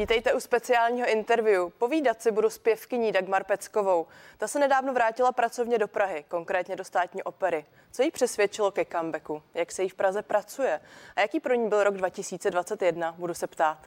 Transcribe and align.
Vítejte 0.00 0.34
u 0.34 0.40
speciálního 0.40 1.08
interview. 1.08 1.68
Povídat 1.78 2.22
si 2.22 2.30
budu 2.30 2.50
s 2.50 2.58
pěvkyní 2.58 3.12
Dagmar 3.12 3.44
Peckovou. 3.44 4.06
Ta 4.38 4.48
se 4.48 4.58
nedávno 4.58 4.94
vrátila 4.94 5.32
pracovně 5.32 5.78
do 5.78 5.88
Prahy, 5.88 6.24
konkrétně 6.28 6.76
do 6.76 6.84
státní 6.84 7.22
opery. 7.22 7.64
Co 7.92 8.02
jí 8.02 8.10
přesvědčilo 8.10 8.70
ke 8.70 8.84
comebacku? 8.84 9.42
Jak 9.54 9.72
se 9.72 9.82
jí 9.82 9.88
v 9.88 9.94
Praze 9.94 10.22
pracuje? 10.22 10.80
A 11.16 11.20
jaký 11.20 11.40
pro 11.40 11.54
ní 11.54 11.68
byl 11.68 11.84
rok 11.84 11.96
2021? 11.96 13.12
Budu 13.18 13.34
se 13.34 13.46
ptát. 13.46 13.78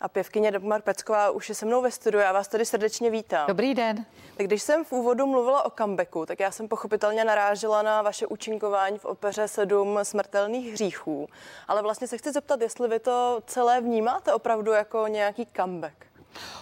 A 0.00 0.08
pěvkyně 0.08 0.50
Dagmar 0.50 0.82
Pecková 0.82 1.30
už 1.30 1.48
je 1.48 1.54
se 1.54 1.66
mnou 1.66 1.82
ve 1.82 1.90
studiu. 1.90 2.20
Já 2.20 2.32
vás 2.32 2.48
tady 2.48 2.64
srdečně 2.64 3.10
vítám. 3.10 3.46
Dobrý 3.46 3.74
den. 3.74 4.04
Tak 4.36 4.46
když 4.46 4.62
jsem 4.62 4.84
v 4.84 4.92
úvodu 4.92 5.26
mluvila 5.26 5.64
o 5.64 5.70
comebacku, 5.70 6.26
tak 6.26 6.40
já 6.40 6.50
jsem 6.50 6.68
pochopitelně 6.68 7.24
narážela 7.24 7.82
na 7.82 8.02
vaše 8.02 8.26
účinkování 8.26 8.98
v 8.98 9.04
opeře 9.04 9.48
Sedm 9.48 9.98
smrtelných 10.02 10.72
hříchů. 10.72 11.28
Ale 11.68 11.82
vlastně 11.82 12.06
se 12.06 12.18
chci 12.18 12.32
zeptat, 12.32 12.60
jestli 12.60 12.88
vy 12.88 12.98
to 12.98 13.42
celé 13.46 13.80
vnímáte 13.80 14.34
opravdu 14.34 14.72
jako 14.72 15.06
nějaký 15.06 15.48
comeback. 15.56 16.07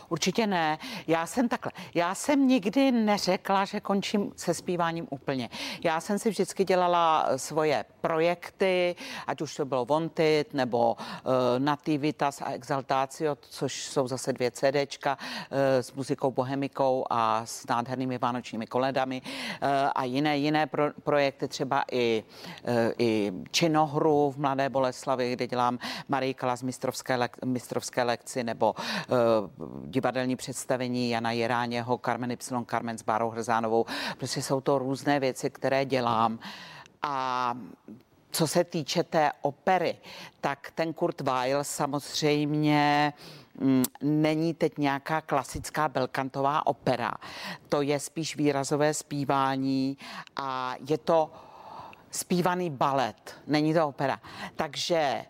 Určitě 0.08 0.46
ne. 0.46 0.78
Já 1.06 1.26
jsem 1.26 1.48
takhle. 1.48 1.72
Já 1.94 2.14
jsem 2.14 2.48
nikdy 2.48 2.92
neřekla, 2.92 3.64
že 3.64 3.80
končím 3.80 4.32
se 4.36 4.54
zpíváním 4.54 5.06
úplně. 5.10 5.50
Já 5.84 6.00
jsem 6.00 6.18
si 6.18 6.30
vždycky 6.30 6.64
dělala 6.64 7.28
svoje 7.36 7.84
projekty, 8.00 8.96
ať 9.26 9.40
už 9.40 9.56
to 9.56 9.64
bylo 9.64 9.84
Wanted 9.84 10.54
nebo 10.54 10.92
uh, 10.94 11.32
Nativitas 11.58 12.42
a 12.42 12.50
Exaltatio, 12.50 13.36
což 13.40 13.84
jsou 13.84 14.08
zase 14.08 14.32
dvě 14.32 14.50
CDčka 14.50 15.18
uh, 15.18 15.56
s 15.80 15.92
muzikou 15.92 16.30
Bohemikou 16.30 17.04
a 17.10 17.46
s 17.46 17.66
nádhernými 17.66 18.18
vánočními 18.18 18.66
koledami 18.66 19.22
uh, 19.22 19.68
a 19.94 20.04
jiné 20.04 20.38
jiné 20.38 20.66
pro, 20.66 20.90
projekty, 21.02 21.48
třeba 21.48 21.84
i, 21.92 22.24
uh, 22.68 22.74
i 22.98 23.32
činohru 23.50 24.30
v 24.30 24.38
Mladé 24.38 24.68
Boleslavi, 24.68 25.32
kde 25.32 25.46
dělám 25.46 25.78
Marie 26.08 26.34
Kalas 26.34 26.62
mistrovské, 26.62 27.16
lek, 27.16 27.36
mistrovské 27.44 28.02
lekci 28.02 28.44
nebo 28.44 28.74
uh, 28.78 29.16
divadelní 29.84 30.36
představení 30.36 31.10
Jana 31.10 31.32
Jeráněho, 31.32 32.00
Carmen 32.04 32.30
Y, 32.30 32.64
Carmen 32.70 32.98
s 32.98 33.02
Bárou 33.02 33.30
Hrzánovou. 33.30 33.86
Prostě 34.18 34.42
jsou 34.42 34.60
to 34.60 34.78
různé 34.78 35.20
věci, 35.20 35.50
které 35.50 35.84
dělám. 35.84 36.38
A 37.02 37.54
co 38.30 38.46
se 38.46 38.64
týče 38.64 39.02
té 39.02 39.32
opery, 39.42 39.96
tak 40.40 40.70
ten 40.74 40.92
Kurt 40.92 41.20
Weill 41.20 41.64
samozřejmě 41.64 43.12
mm, 43.60 43.82
není 44.02 44.54
teď 44.54 44.78
nějaká 44.78 45.20
klasická 45.20 45.88
belkantová 45.88 46.66
opera. 46.66 47.12
To 47.68 47.82
je 47.82 48.00
spíš 48.00 48.36
výrazové 48.36 48.94
zpívání 48.94 49.98
a 50.36 50.74
je 50.88 50.98
to 50.98 51.32
zpívaný 52.10 52.70
balet, 52.70 53.34
není 53.46 53.74
to 53.74 53.88
opera. 53.88 54.20
Takže 54.56 55.24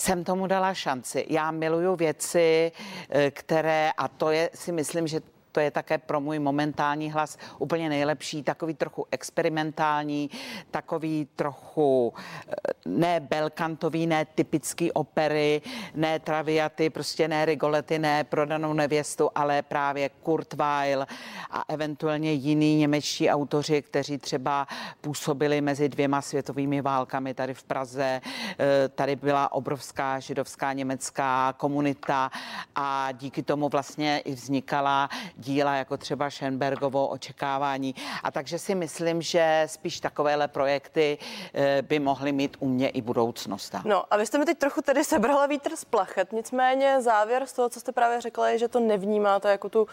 jsem 0.00 0.24
tomu 0.24 0.46
dala 0.46 0.74
šanci. 0.74 1.26
Já 1.28 1.50
miluju 1.50 1.96
věci, 1.96 2.72
eh, 3.10 3.30
které, 3.30 3.90
a 3.96 4.08
to 4.08 4.30
je 4.30 4.50
si 4.54 4.72
myslím, 4.72 5.06
že 5.06 5.20
to 5.52 5.60
je 5.60 5.70
také 5.70 5.98
pro 5.98 6.20
můj 6.20 6.38
momentální 6.38 7.12
hlas 7.12 7.38
úplně 7.58 7.88
nejlepší, 7.88 8.42
takový 8.42 8.74
trochu 8.74 9.06
experimentální, 9.10 10.30
takový 10.70 11.28
trochu 11.36 12.12
eh, 12.48 12.54
ne 12.86 13.20
belkantový, 13.20 14.06
ne 14.06 14.24
typický 14.24 14.92
opery, 14.92 15.62
ne 15.94 16.18
traviaty, 16.18 16.90
prostě 16.90 17.28
ne 17.28 17.44
rigolety, 17.44 17.98
ne 17.98 18.24
prodanou 18.24 18.72
nevěstu, 18.72 19.30
ale 19.34 19.62
právě 19.62 20.08
Kurt 20.08 20.54
Weil 20.54 21.06
a 21.50 21.64
eventuálně 21.68 22.32
jiní 22.32 22.76
němečtí 22.76 23.30
autoři, 23.30 23.82
kteří 23.82 24.18
třeba 24.18 24.66
působili 25.00 25.60
mezi 25.60 25.88
dvěma 25.88 26.22
světovými 26.22 26.80
válkami 26.80 27.34
tady 27.34 27.54
v 27.54 27.62
Praze. 27.62 28.20
Eh, 28.24 28.88
tady 28.88 29.16
byla 29.16 29.52
obrovská 29.52 30.20
židovská 30.20 30.72
německá 30.72 31.54
komunita 31.56 32.30
a 32.74 33.12
díky 33.12 33.42
tomu 33.42 33.68
vlastně 33.68 34.18
i 34.18 34.32
vznikala 34.32 35.08
díla 35.40 35.74
jako 35.74 35.96
třeba 35.96 36.30
Schenbergovo 36.30 37.08
očekávání. 37.08 37.94
A 38.22 38.30
takže 38.30 38.58
si 38.58 38.74
myslím, 38.74 39.22
že 39.22 39.62
spíš 39.66 40.00
takovéhle 40.00 40.48
projekty 40.48 41.18
eh, 41.54 41.82
by 41.82 41.98
mohly 41.98 42.32
mít 42.32 42.56
u 42.60 42.68
mě 42.68 42.88
i 42.88 43.02
budoucnost. 43.02 43.74
No 43.84 44.04
a 44.10 44.16
vy 44.16 44.26
jste 44.26 44.38
mi 44.38 44.44
teď 44.44 44.58
trochu 44.58 44.82
tedy 44.82 45.04
sebrala 45.04 45.46
vítr 45.46 45.76
z 45.76 45.84
plachet, 45.84 46.32
nicméně 46.32 47.02
závěr 47.02 47.46
z 47.46 47.52
toho, 47.52 47.68
co 47.68 47.80
jste 47.80 47.92
právě 47.92 48.20
řekla, 48.20 48.48
je, 48.48 48.58
že 48.58 48.68
to 48.68 48.80
nevnímáte 48.80 49.50
jako 49.50 49.68
tu 49.68 49.86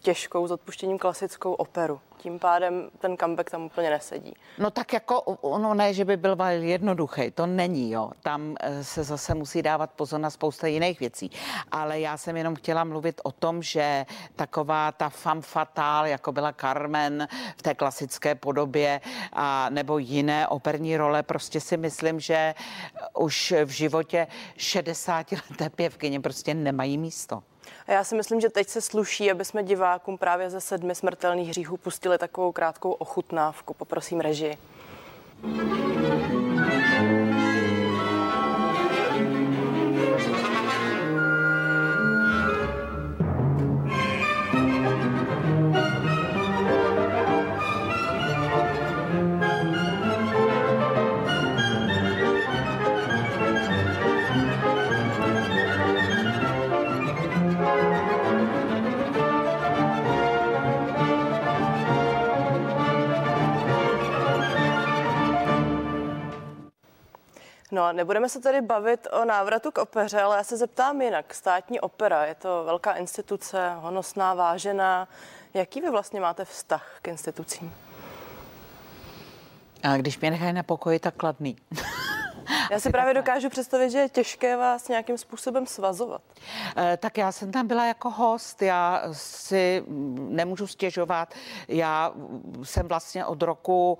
těžkou 0.00 0.46
s 0.46 0.50
odpuštěním 0.50 0.98
klasickou 0.98 1.52
operu. 1.52 2.00
Tím 2.16 2.38
pádem 2.38 2.90
ten 2.98 3.16
comeback 3.16 3.50
tam 3.50 3.64
úplně 3.64 3.90
nesedí. 3.90 4.34
No 4.58 4.70
tak 4.70 4.92
jako 4.92 5.20
ono 5.20 5.74
ne, 5.74 5.94
že 5.94 6.04
by 6.04 6.16
byl 6.16 6.36
jednoduchý, 6.48 7.30
to 7.30 7.46
není, 7.46 7.90
jo. 7.90 8.10
Tam 8.22 8.56
eh, 8.60 8.84
se 8.84 9.04
zase 9.04 9.34
musí 9.34 9.62
dávat 9.62 9.90
pozor 9.90 10.20
na 10.20 10.30
spousta 10.30 10.66
jiných 10.66 11.00
věcí. 11.00 11.30
Ale 11.70 12.00
já 12.00 12.16
jsem 12.16 12.36
jenom 12.36 12.54
chtěla 12.54 12.84
mluvit 12.84 13.20
o 13.24 13.32
tom, 13.32 13.62
že 13.62 14.06
taková 14.36 14.92
ta 14.92 15.08
femme 15.08 15.42
fatale, 15.42 16.10
jako 16.10 16.32
byla 16.32 16.52
Carmen 16.52 17.28
v 17.56 17.62
té 17.62 17.74
klasické 17.74 18.34
podobě, 18.34 19.00
a 19.32 19.70
nebo 19.70 19.98
jiné 19.98 20.48
operní 20.48 20.96
role, 20.96 21.22
prostě 21.22 21.60
si 21.60 21.76
myslím, 21.76 22.20
že 22.20 22.54
už 23.18 23.54
v 23.64 23.68
životě 23.68 24.26
60 24.56 25.32
leté 25.32 25.70
pěvkyně 25.70 26.20
prostě 26.20 26.54
nemají 26.54 26.98
místo. 26.98 27.42
A 27.86 27.92
já 27.92 28.04
si 28.04 28.14
myslím, 28.14 28.40
že 28.40 28.48
teď 28.48 28.68
se 28.68 28.80
sluší, 28.80 29.30
aby 29.30 29.44
jsme 29.44 29.64
divákům 29.64 30.18
právě 30.18 30.50
ze 30.50 30.60
sedmi 30.60 30.94
smrtelných 30.94 31.48
hříchů 31.48 31.76
pustili 31.76 32.18
takovou 32.18 32.52
krátkou 32.52 32.92
ochutnávku. 32.92 33.74
Poprosím 33.74 34.20
režii. 34.20 34.58
No, 67.88 67.92
nebudeme 67.92 68.28
se 68.28 68.40
tady 68.40 68.60
bavit 68.60 69.06
o 69.12 69.24
návratu 69.24 69.70
k 69.70 69.78
opeře, 69.78 70.20
ale 70.20 70.36
já 70.36 70.44
se 70.44 70.56
zeptám 70.56 71.02
jinak. 71.02 71.34
Státní 71.34 71.80
opera 71.80 72.24
je 72.24 72.34
to 72.34 72.64
velká 72.64 72.92
instituce, 72.92 73.72
honosná, 73.76 74.34
vážená. 74.34 75.08
Jaký 75.54 75.80
vy 75.80 75.90
vlastně 75.90 76.20
máte 76.20 76.44
vztah 76.44 76.98
k 77.02 77.08
institucím? 77.08 77.74
A 79.82 79.96
když 79.96 80.20
mě 80.20 80.30
nechají 80.30 80.52
na 80.52 80.62
pokoji, 80.62 80.98
tak 80.98 81.14
kladný. 81.14 81.56
Já 82.70 82.80
si 82.80 82.90
právě 82.90 83.14
dokážu 83.14 83.48
představit, 83.48 83.90
že 83.90 83.98
je 83.98 84.08
těžké 84.08 84.56
vás 84.56 84.88
nějakým 84.88 85.18
způsobem 85.18 85.66
svazovat. 85.66 86.22
Eh, 86.76 86.96
tak 86.96 87.18
já 87.18 87.32
jsem 87.32 87.52
tam 87.52 87.66
byla 87.66 87.86
jako 87.86 88.10
host, 88.10 88.62
já 88.62 89.02
si 89.12 89.84
nemůžu 90.28 90.66
stěžovat. 90.66 91.34
Já 91.68 92.12
jsem 92.62 92.88
vlastně 92.88 93.26
od 93.26 93.42
roku 93.42 93.98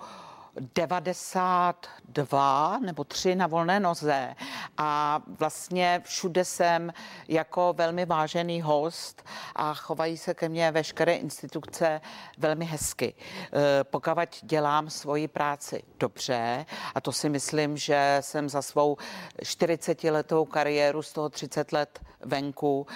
92 0.75 2.79
nebo 2.79 3.05
3 3.05 3.35
na 3.35 3.47
volné 3.47 3.81
noze 3.81 4.35
a 4.77 5.23
vlastně 5.39 6.01
všude 6.05 6.45
jsem 6.45 6.93
jako 7.29 7.75
velmi 7.77 8.07
vážený 8.07 8.63
host 8.63 9.25
a 9.57 9.75
chovají 9.75 10.17
se 10.17 10.35
ke 10.35 10.49
mně 10.49 10.71
veškeré 10.71 11.15
instituce 11.15 12.01
velmi 12.39 12.65
hezky. 12.65 13.15
E, 13.15 13.85
pokud 13.85 14.29
dělám 14.43 14.91
svoji 14.91 15.29
práci 15.29 15.83
dobře 15.99 16.67
a 16.95 17.01
to 17.01 17.13
si 17.13 17.29
myslím, 17.29 17.77
že 17.77 18.19
jsem 18.21 18.49
za 18.49 18.63
svou 18.63 18.97
40 19.43 20.05
letou 20.05 20.45
kariéru 20.45 21.03
z 21.03 21.13
toho 21.13 21.29
30 21.29 21.73
let 21.73 22.01
venku 22.21 22.87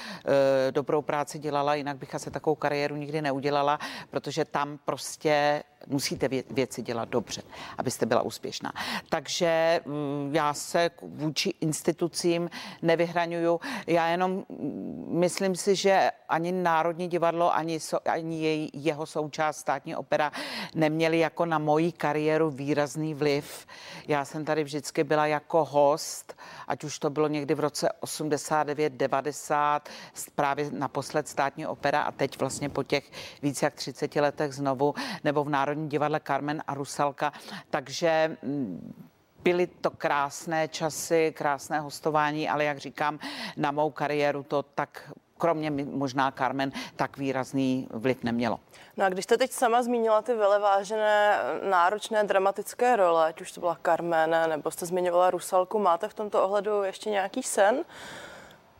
e, 0.69 0.73
dobrou 0.73 1.03
práci 1.03 1.38
dělala, 1.38 1.75
jinak 1.75 1.97
bych 1.97 2.14
asi 2.14 2.31
takovou 2.31 2.56
kariéru 2.56 2.97
nikdy 2.97 3.23
neudělala, 3.23 3.79
protože 4.11 4.44
tam 4.44 4.79
prostě 4.85 5.62
musíte 5.87 6.29
věci 6.50 6.82
dělat 6.82 7.08
dobře, 7.08 7.43
abyste 7.79 8.06
byla 8.06 8.23
úspěšná. 8.23 8.73
Takže 9.08 9.81
mm, 9.84 10.31
já 10.34 10.55
se 10.55 10.90
vůči 11.02 11.55
institucím 11.61 12.50
nevyhraňuju. 12.82 13.61
Já 13.87 14.08
jenom 14.08 14.31
mm, 14.49 15.06
myslím 15.08 15.56
si, 15.56 15.76
že 15.76 16.11
ani 16.29 16.52
Národní 16.52 17.08
divadlo, 17.08 17.55
ani, 17.55 17.81
so, 17.81 18.11
ani 18.11 18.43
jej, 18.43 18.70
jeho 18.75 19.06
součást 19.06 19.56
státní 19.56 19.96
opera 19.96 20.32
neměli 20.75 21.19
jako 21.19 21.46
na 21.46 21.58
moji 21.58 21.93
kariéru 21.93 22.50
výrazný 22.50 23.14
vliv. 23.14 23.67
Já 24.08 24.25
jsem 24.25 24.44
tady 24.44 24.64
vždycky 24.64 25.05
byla 25.05 25.26
jako 25.26 25.64
host, 25.64 26.37
ať 26.69 26.85
už 26.85 26.99
to 26.99 27.11
bylo 27.11 27.28
někdy 27.28 27.55
v 27.55 27.61
roce 27.61 27.88
89, 28.00 28.93
90, 28.93 29.88
právě 30.35 30.70
naposled 30.70 31.28
státní 31.28 31.67
opera 31.67 32.02
a 32.02 32.12
teď 32.12 32.38
vlastně 32.38 32.69
po 32.69 32.82
těch 32.82 33.11
více 33.43 33.67
jak 33.67 33.75
30 33.75 34.17
letech 34.17 34.52
znovu, 34.52 34.94
nebo 35.25 35.44
v 35.44 35.49
Národní 35.49 35.72
divadle 35.75 36.21
Carmen 36.27 36.63
a 36.67 36.75
Rusalka. 36.75 37.33
Takže 37.71 38.37
mm, 38.43 38.95
byly 39.43 39.67
to 39.67 39.91
krásné 39.91 40.69
časy, 40.69 41.33
krásné 41.37 41.81
hostování, 41.81 42.49
ale 42.49 42.65
jak 42.65 42.79
říkám, 42.79 43.19
na 43.57 43.71
mou 43.71 43.91
kariéru 43.91 44.43
to 44.43 44.63
tak 44.63 45.13
kromě 45.39 45.71
možná 45.71 46.31
Carmen, 46.31 46.73
tak 46.97 47.17
výrazný 47.17 47.89
vliv 47.91 48.25
nemělo. 48.25 48.61
No 48.97 49.05
a 49.05 49.09
když 49.09 49.25
jste 49.25 49.39
teď 49.39 49.53
sama 49.53 49.83
zmínila 49.83 50.23
ty 50.23 50.35
velevážené, 50.35 51.39
náročné, 51.71 52.25
dramatické 52.25 52.97
role, 52.97 53.27
ať 53.27 53.41
už 53.41 53.53
to 53.53 53.61
byla 53.61 53.79
Carmen, 53.87 54.37
nebo 54.49 54.71
jste 54.71 54.87
zmiňovala 54.87 55.31
Rusalku, 55.31 55.79
máte 55.79 56.09
v 56.09 56.15
tomto 56.15 56.45
ohledu 56.45 56.83
ještě 56.83 57.11
nějaký 57.11 57.43
sen? 57.43 57.85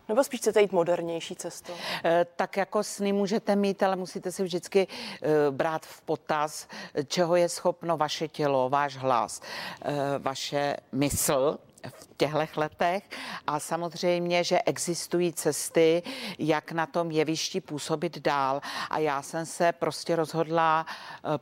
Nebo 0.09 0.23
spíš 0.23 0.39
chcete 0.39 0.61
jít 0.61 0.71
modernější 0.71 1.35
cestou? 1.35 1.73
Eh, 2.03 2.25
tak 2.35 2.57
jako 2.57 2.83
sny 2.83 3.13
můžete 3.13 3.55
mít, 3.55 3.83
ale 3.83 3.95
musíte 3.95 4.31
si 4.31 4.43
vždycky 4.43 4.87
eh, 4.87 5.27
brát 5.51 5.85
v 5.85 6.01
potaz, 6.01 6.67
čeho 7.07 7.35
je 7.35 7.49
schopno 7.49 7.97
vaše 7.97 8.27
tělo, 8.27 8.69
váš 8.69 8.97
hlas, 8.97 9.41
eh, 9.81 9.93
vaše 10.19 10.77
mysl 10.91 11.57
v 11.87 12.09
těchto 12.17 12.59
letech 12.59 13.03
a 13.47 13.59
samozřejmě, 13.59 14.43
že 14.43 14.61
existují 14.61 15.33
cesty, 15.33 16.03
jak 16.39 16.71
na 16.71 16.85
tom 16.85 17.11
jevišti 17.11 17.61
působit 17.61 18.19
dál 18.19 18.61
a 18.89 18.99
já 18.99 19.21
jsem 19.21 19.45
se 19.45 19.71
prostě 19.71 20.15
rozhodla 20.15 20.85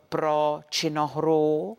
pro 0.09 0.61
činohru, 0.69 1.77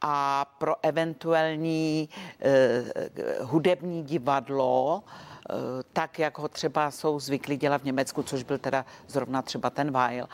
a 0.00 0.46
pro 0.58 0.74
eventuální 0.82 2.08
uh, 2.10 3.48
hudební 3.48 4.02
divadlo, 4.02 5.02
Eh, 5.50 5.82
tak, 5.92 6.18
jak 6.18 6.38
ho 6.38 6.48
třeba 6.48 6.90
jsou 6.90 7.20
zvyklí 7.20 7.56
dělat 7.56 7.82
v 7.82 7.84
Německu, 7.84 8.22
což 8.22 8.42
byl 8.42 8.58
teda 8.58 8.84
zrovna 9.08 9.42
třeba 9.42 9.70
ten 9.70 9.90
Weil. 9.90 10.28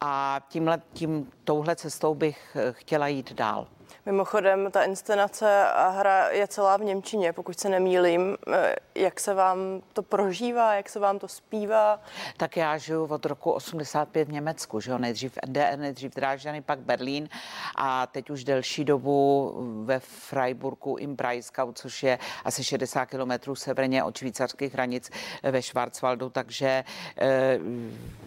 A 0.00 0.40
tímhle, 0.48 0.82
tím, 0.92 1.30
touhle 1.44 1.76
cestou 1.76 2.14
bych 2.14 2.56
eh, 2.56 2.72
chtěla 2.72 3.08
jít 3.08 3.32
dál. 3.32 3.66
Mimochodem, 4.06 4.70
ta 4.70 4.82
inscenace 4.84 5.66
a 5.66 5.88
hra 5.88 6.28
je 6.28 6.48
celá 6.48 6.76
v 6.76 6.84
Němčině, 6.84 7.32
pokud 7.32 7.60
se 7.60 7.68
nemýlím. 7.68 8.36
Eh, 8.52 8.76
jak 8.94 9.20
se 9.20 9.34
vám 9.34 9.58
to 9.92 10.02
prožívá, 10.02 10.74
jak 10.74 10.88
se 10.88 11.00
vám 11.00 11.18
to 11.18 11.28
zpívá? 11.28 12.00
Tak 12.36 12.56
já 12.56 12.78
žiju 12.78 13.04
od 13.04 13.26
roku 13.26 13.50
85 13.50 14.28
v 14.28 14.32
Německu, 14.32 14.80
že 14.80 14.90
jo? 14.90 14.98
nejdřív 14.98 15.38
NDR, 15.46 15.78
nejdřív 15.78 16.14
Drážďany, 16.14 16.62
pak 16.62 16.78
Berlín 16.78 17.28
a 17.76 18.06
teď 18.06 18.30
už 18.30 18.44
delší 18.44 18.84
dobu 18.84 19.52
ve 19.84 20.00
Freiburgu 20.00 20.96
im 20.96 21.16
Breisgau, 21.16 21.72
což 21.72 22.02
je 22.02 22.18
asi 22.44 22.64
60 22.64 23.06
kilometrů 23.06 23.54
severně 23.54 24.04
od 24.04 24.18
švýcarských 24.18 24.74
hranic 24.74 25.10
ve 25.42 25.62
Schwarzwaldu, 25.62 26.30
takže 26.30 26.84
eh, 27.18 27.58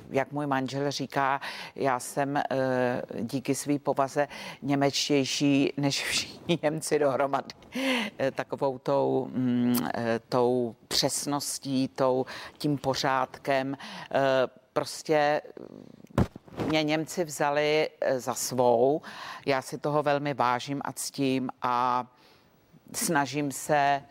jak 0.10 0.32
můj 0.32 0.48
manžel 0.48 0.92
říká, 0.92 1.42
já 1.76 2.00
jsem 2.00 2.38
eh, 2.38 2.44
díky 3.22 3.56
své 3.56 3.80
povaze 3.80 4.28
němečtější 4.62 5.74
než 5.78 6.04
všichni 6.04 6.60
Němci 6.64 7.00
dohromady. 7.00 7.48
Eh, 8.20 8.32
takovou 8.32 8.78
tou, 8.78 9.28
mm, 9.32 9.88
eh, 9.96 10.20
tou 10.30 10.76
přesností, 10.88 11.88
tou, 11.88 12.26
tím 12.58 12.78
pořádkem. 12.78 13.78
Prostě 14.74 15.42
mě 16.66 16.84
Němci 16.84 17.24
vzali 17.24 17.90
za 18.18 18.34
svou. 18.34 19.02
Já 19.46 19.62
si 19.62 19.78
toho 19.78 20.04
velmi 20.04 20.34
vážím 20.34 20.82
a 20.86 20.94
ctím 20.94 21.50
a 21.62 22.06
snažím 22.94 23.52
se 23.52 24.02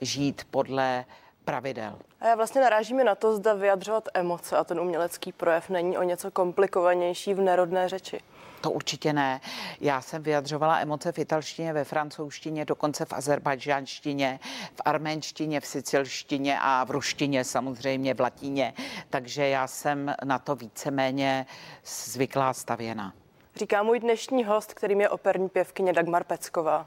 žít 0.00 0.46
podle 0.50 1.04
pravidel. 1.44 1.98
A 2.20 2.26
já 2.26 2.34
vlastně 2.34 2.60
narážíme 2.60 3.04
na 3.04 3.14
to, 3.14 3.36
zda 3.36 3.54
vyjadřovat 3.54 4.08
emoce 4.14 4.56
a 4.56 4.64
ten 4.64 4.80
umělecký 4.80 5.32
projev 5.32 5.68
není 5.68 5.98
o 5.98 6.02
něco 6.02 6.30
komplikovanější 6.30 7.34
v 7.34 7.40
nerodné 7.40 7.88
řeči. 7.88 8.20
To 8.60 8.70
určitě 8.70 9.12
ne. 9.12 9.40
Já 9.80 10.00
jsem 10.00 10.22
vyjadřovala 10.22 10.80
emoce 10.80 11.12
v 11.12 11.18
italštině, 11.18 11.72
ve 11.72 11.84
francouzštině, 11.84 12.64
dokonce 12.64 13.04
v 13.04 13.12
azerbajdžánštině, 13.12 14.40
v 14.74 14.80
arménštině, 14.84 15.60
v 15.60 15.66
sicilštině 15.66 16.58
a 16.60 16.84
v 16.84 16.90
ruštině 16.90 17.44
samozřejmě, 17.44 18.14
v 18.14 18.20
latině. 18.20 18.74
Takže 19.10 19.48
já 19.48 19.66
jsem 19.66 20.14
na 20.24 20.38
to 20.38 20.56
víceméně 20.56 21.46
zvyklá 21.84 22.52
stavěna. 22.54 23.12
Říká 23.56 23.82
můj 23.82 24.00
dnešní 24.00 24.44
host, 24.44 24.74
kterým 24.74 25.00
je 25.00 25.08
operní 25.08 25.48
pěvkyně 25.48 25.92
Dagmar 25.92 26.24
Pecková. 26.24 26.86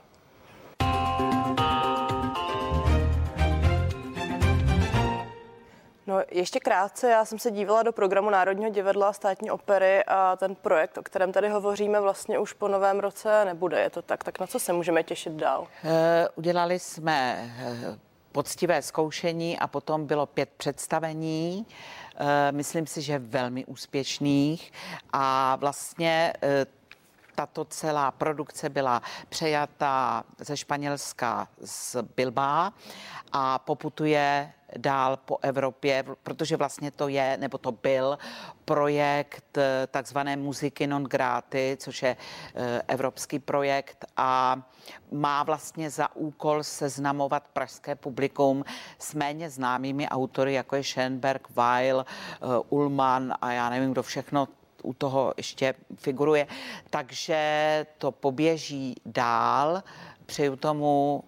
No 6.08 6.22
ještě 6.32 6.60
krátce, 6.60 7.10
já 7.10 7.26
jsem 7.26 7.40
se 7.40 7.52
dívala 7.52 7.84
do 7.84 7.92
programu 7.92 8.30
Národního 8.30 8.72
divadla 8.72 9.14
státní 9.14 9.52
opery 9.52 10.04
a 10.04 10.36
ten 10.36 10.56
projekt, 10.56 10.98
o 10.98 11.04
kterém 11.04 11.32
tady 11.32 11.50
hovoříme, 11.50 12.00
vlastně 12.00 12.40
už 12.40 12.54
po 12.54 12.68
novém 12.68 13.00
roce 13.00 13.46
nebude. 13.46 13.80
Je 13.80 13.90
to 13.90 14.02
tak? 14.02 14.24
Tak 14.24 14.40
na 14.40 14.48
co 14.48 14.60
se 14.60 14.74
můžeme 14.74 15.04
těšit 15.04 15.34
dál? 15.34 15.62
Uh, 15.62 15.90
udělali 16.36 16.80
jsme 16.80 17.50
uh, 17.90 17.96
poctivé 18.32 18.82
zkoušení 18.82 19.60
a 19.60 19.68
potom 19.68 20.08
bylo 20.08 20.26
pět 20.26 20.50
představení. 20.58 21.66
Uh, 22.20 22.28
myslím 22.52 22.88
si, 22.88 23.02
že 23.02 23.20
velmi 23.20 23.66
úspěšných 23.66 24.72
a 25.14 25.56
vlastně 25.56 26.34
tato 27.36 27.66
celá 27.66 28.12
produkce 28.12 28.70
byla 28.70 29.02
přejata 29.30 30.24
ze 30.40 30.58
Španělska 30.58 31.48
z 31.62 31.96
Bilba 32.16 32.74
a 33.32 33.60
poputuje 33.60 34.54
dál 34.78 35.18
po 35.18 35.38
Evropě, 35.42 36.04
protože 36.24 36.58
vlastně 36.58 36.92
to 36.92 37.08
je, 37.08 37.38
nebo 37.38 37.58
to 37.58 37.72
byl 37.72 38.18
projekt 38.66 39.58
eh, 39.58 39.88
takzvané 39.92 40.36
muziky 40.36 40.88
non 40.88 41.04
grati, 41.04 41.78
což 41.80 42.04
je 42.04 42.18
eh, 42.56 42.82
evropský 42.88 43.40
projekt 43.40 44.06
a 44.18 44.62
má 45.12 45.44
vlastně 45.44 45.90
za 45.90 46.16
úkol 46.16 46.64
seznamovat 46.64 47.44
pražské 47.54 47.96
publikum 47.96 48.66
s 49.00 49.14
méně 49.14 49.50
známými 49.50 50.10
autory, 50.10 50.54
jako 50.54 50.76
je 50.76 50.84
Schoenberg, 50.84 51.48
Weil, 51.56 52.06
eh, 52.06 52.46
Ullmann 52.70 53.34
a 53.42 53.52
já 53.52 53.70
nevím, 53.70 53.92
kdo 53.92 54.04
všechno 54.04 54.48
u 54.86 54.94
toho 54.94 55.34
ještě 55.38 55.74
figuruje. 55.96 56.48
Takže 56.90 57.86
to 57.98 58.12
poběží 58.12 58.96
dál. 59.06 59.84
Přeju 60.26 60.56
tomu 60.56 61.24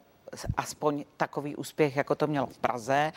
aspoň 0.58 1.06
takový 1.18 1.56
úspěch, 1.56 1.96
jako 1.96 2.16
to 2.16 2.28
mělo 2.28 2.48
v 2.48 2.58
Praze. 2.58 3.14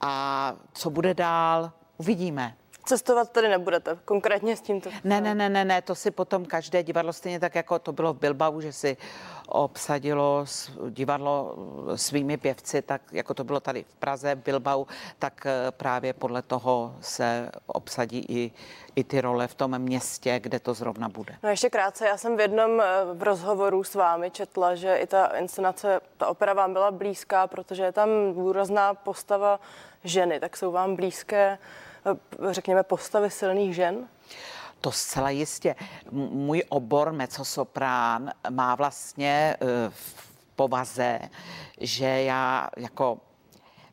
A 0.00 0.54
co 0.72 0.90
bude 0.90 1.14
dál, 1.14 1.72
uvidíme. 1.96 2.56
Cestovat 2.84 3.30
tady 3.30 3.48
nebudete, 3.48 3.98
konkrétně 4.04 4.56
s 4.56 4.60
tímto? 4.60 4.90
Ne, 5.04 5.20
ne, 5.20 5.34
ne, 5.34 5.48
ne, 5.48 5.64
ne, 5.64 5.82
to 5.82 5.94
si 5.94 6.10
potom 6.10 6.44
každé 6.44 6.82
divadlo, 6.82 7.12
stejně 7.12 7.40
tak 7.40 7.54
jako 7.54 7.78
to 7.78 7.92
bylo 7.92 8.14
v 8.14 8.18
Bilbao, 8.18 8.60
že 8.60 8.72
si 8.72 8.96
obsadilo 9.48 10.44
divadlo 10.90 11.56
svými 11.94 12.36
pěvci, 12.36 12.82
tak 12.82 13.02
jako 13.12 13.34
to 13.34 13.44
bylo 13.44 13.60
tady 13.60 13.84
v 13.84 13.94
Praze, 13.94 14.34
v 14.34 14.38
Bilbao, 14.38 14.86
tak 15.18 15.46
eh, 15.46 15.70
právě 15.70 16.12
podle 16.12 16.42
toho 16.42 16.94
se 17.00 17.50
obsadí 17.66 18.26
i, 18.28 18.52
i 18.96 19.04
ty 19.04 19.20
role 19.20 19.48
v 19.48 19.54
tom 19.54 19.78
městě, 19.78 20.40
kde 20.40 20.60
to 20.60 20.74
zrovna 20.74 21.08
bude. 21.08 21.34
No 21.42 21.48
ještě 21.48 21.70
krátce, 21.70 22.06
já 22.06 22.16
jsem 22.16 22.36
v 22.36 22.40
jednom 22.40 22.80
eh, 22.80 22.84
v 23.14 23.22
rozhovoru 23.22 23.84
s 23.84 23.94
vámi 23.94 24.30
četla, 24.30 24.74
že 24.74 24.96
i 24.96 25.06
ta 25.06 25.26
inscenace, 25.26 26.00
ta 26.16 26.26
opera 26.26 26.52
vám 26.52 26.72
byla 26.72 26.90
blízká, 26.90 27.46
protože 27.46 27.82
je 27.82 27.92
tam 27.92 28.08
důrazná 28.34 28.94
postava 28.94 29.60
ženy, 30.04 30.40
tak 30.40 30.56
jsou 30.56 30.72
vám 30.72 30.96
blízké 30.96 31.58
řekněme, 32.50 32.82
postavy 32.82 33.30
silných 33.30 33.74
žen? 33.74 34.08
To 34.80 34.92
zcela 34.92 35.30
jistě. 35.30 35.76
Můj 36.10 36.62
obor 36.68 37.12
mecosoprán 37.12 38.30
má 38.50 38.74
vlastně 38.74 39.56
eh, 39.60 39.66
v 39.90 40.32
povaze, 40.56 41.20
že 41.80 42.06
já 42.06 42.68
jako 42.76 43.18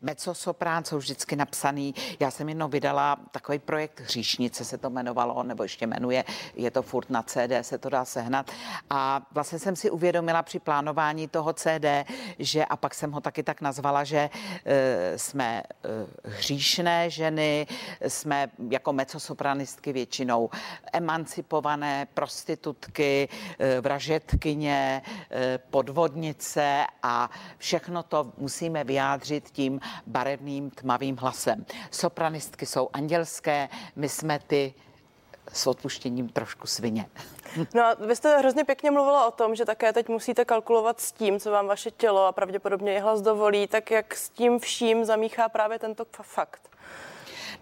Mezzosoprán 0.01 0.85
jsou 0.85 0.97
vždycky 0.97 1.35
napsaný. 1.35 1.95
Já 2.19 2.31
jsem 2.31 2.49
jednou 2.49 2.67
vydala 2.67 3.17
takový 3.31 3.59
projekt 3.59 3.99
Hříšnice 3.99 4.65
se 4.65 4.77
to 4.77 4.89
jmenovalo, 4.89 5.43
nebo 5.43 5.63
ještě 5.63 5.87
jmenuje, 5.87 6.23
je 6.55 6.71
to 6.71 6.81
furt 6.81 7.09
na 7.09 7.23
CD, 7.23 7.51
se 7.61 7.77
to 7.77 7.89
dá 7.89 8.05
sehnat. 8.05 8.51
A 8.89 9.27
vlastně 9.31 9.59
jsem 9.59 9.75
si 9.75 9.91
uvědomila 9.91 10.43
při 10.43 10.59
plánování 10.59 11.27
toho 11.27 11.53
CD, 11.53 11.85
že 12.39 12.65
a 12.65 12.75
pak 12.75 12.93
jsem 12.93 13.11
ho 13.11 13.21
taky 13.21 13.43
tak 13.43 13.61
nazvala, 13.61 14.03
že 14.03 14.29
e, 14.65 15.17
jsme 15.17 15.63
e, 15.63 15.63
hříšné 16.23 17.09
ženy, 17.09 17.67
jsme 18.07 18.51
jako 18.69 18.93
mezosopranistky 18.93 19.93
většinou 19.93 20.49
emancipované 20.93 22.07
prostitutky, 22.13 23.29
e, 23.59 23.81
vražetkyně, 23.81 25.01
e, 25.31 25.57
podvodnice 25.57 26.85
a 27.03 27.29
všechno 27.57 28.03
to 28.03 28.31
musíme 28.37 28.83
vyjádřit 28.83 29.49
tím 29.49 29.79
barevným 30.08 30.69
tmavým 30.69 31.17
hlasem. 31.17 31.65
Sopranistky 31.91 32.65
jsou 32.65 32.89
andělské, 32.93 33.69
my 33.96 34.10
jsme 34.10 34.39
ty 34.48 34.74
s 35.53 35.67
odpuštěním 35.67 36.29
trošku 36.29 36.67
svině. 36.67 37.05
No 37.74 37.84
a 37.84 37.93
vy 37.93 38.15
jste 38.15 38.38
hrozně 38.38 38.63
pěkně 38.63 38.91
mluvila 38.91 39.27
o 39.27 39.31
tom, 39.31 39.55
že 39.55 39.65
také 39.65 39.93
teď 39.93 40.10
musíte 40.10 40.46
kalkulovat 40.46 41.00
s 41.00 41.12
tím, 41.12 41.39
co 41.39 41.51
vám 41.51 41.67
vaše 41.67 41.91
tělo 41.91 42.25
a 42.25 42.31
pravděpodobně 42.31 42.96
i 42.96 43.00
hlas 43.00 43.22
dovolí, 43.22 43.67
tak 43.67 43.91
jak 43.91 44.15
s 44.15 44.29
tím 44.29 44.60
vším 44.60 45.05
zamíchá 45.05 45.50
právě 45.50 45.79
tento 45.79 46.05
fakt? 46.22 46.69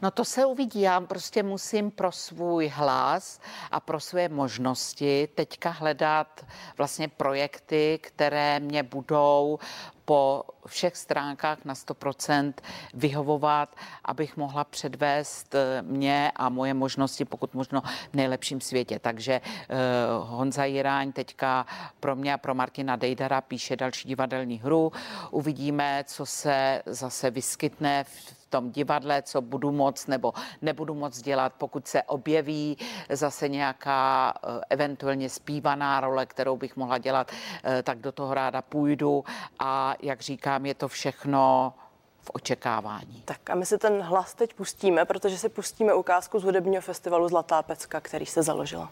No 0.01 0.11
to 0.11 0.25
se 0.25 0.45
uvidí. 0.45 0.81
Já 0.81 1.01
prostě 1.01 1.43
musím 1.43 1.91
pro 1.91 2.11
svůj 2.11 2.67
hlas 2.67 3.39
a 3.71 3.79
pro 3.79 3.99
své 3.99 4.29
možnosti 4.29 5.29
teďka 5.35 5.69
hledat 5.69 6.45
vlastně 6.77 7.07
projekty, 7.07 7.99
které 8.01 8.59
mě 8.59 8.83
budou 8.83 9.59
po 10.05 10.43
všech 10.65 10.97
stránkách 10.97 11.65
na 11.65 11.73
100% 11.73 12.53
vyhovovat, 12.93 13.75
abych 14.05 14.37
mohla 14.37 14.63
předvést 14.63 15.55
eh, 15.55 15.81
mě 15.81 16.31
a 16.35 16.49
moje 16.49 16.73
možnosti, 16.73 17.25
pokud 17.25 17.53
možno 17.53 17.81
v 18.11 18.13
nejlepším 18.13 18.61
světě. 18.61 18.99
Takže 18.99 19.41
uh, 19.41 20.29
Honza 20.29 20.65
Jiráň 20.65 21.11
teďka 21.11 21.65
pro 21.99 22.15
mě 22.15 22.33
a 22.33 22.37
pro 22.37 22.55
Martina 22.55 22.95
Dejdara 22.95 23.41
píše 23.41 23.75
další 23.75 24.07
divadelní 24.07 24.57
hru. 24.59 24.91
Uvidíme, 25.31 26.03
co 26.07 26.25
se 26.25 26.81
zase 26.85 27.31
vyskytne 27.31 28.03
v 28.03 28.36
tom 28.49 28.71
divadle, 28.71 29.21
co 29.21 29.41
budu 29.41 29.71
moc 29.71 30.07
nebo 30.07 30.33
nebudu 30.61 30.93
moc 30.93 31.21
dělat, 31.21 31.53
pokud 31.57 31.87
se 31.87 32.03
objeví 32.03 32.77
zase 33.09 33.49
nějaká 33.49 34.33
eh, 34.35 34.61
eventuálně 34.69 35.29
zpívaná 35.29 35.99
role, 35.99 36.25
kterou 36.25 36.57
bych 36.57 36.75
mohla 36.75 36.97
dělat, 36.97 37.31
eh, 37.63 37.83
tak 37.83 37.99
do 37.99 38.11
toho 38.11 38.33
ráda 38.33 38.61
půjdu 38.61 39.23
a 39.59 39.95
jak 39.99 40.21
říkám, 40.21 40.65
je 40.65 40.73
to 40.73 40.87
všechno 40.87 41.73
v 42.21 42.31
očekávání. 42.33 43.21
Tak 43.25 43.49
a 43.49 43.55
my 43.55 43.65
si 43.65 43.77
ten 43.77 44.01
hlas 44.01 44.33
teď 44.33 44.53
pustíme, 44.53 45.05
protože 45.05 45.37
si 45.37 45.49
pustíme 45.49 45.93
ukázku 45.93 46.39
z 46.39 46.43
hudebního 46.43 46.81
festivalu 46.81 47.27
Zlatá 47.27 47.63
pecka, 47.63 47.99
který 47.99 48.25
se 48.25 48.43
založila. 48.43 48.89